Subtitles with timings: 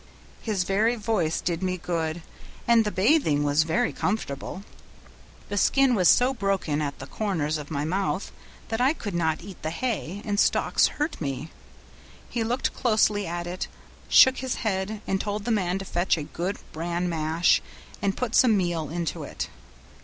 [0.41, 2.23] His very voice did me good,
[2.67, 4.63] and the bathing was very comfortable.
[5.49, 8.31] The skin was so broken at the corners of my mouth
[8.69, 11.51] that I could not eat the hay, the stalks hurt me.
[12.27, 13.67] He looked closely at it,
[14.09, 17.61] shook his head, and told the man to fetch a good bran mash
[18.01, 19.49] and put some meal into it.